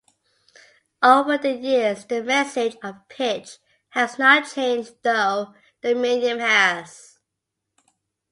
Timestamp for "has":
3.89-4.17, 6.39-7.19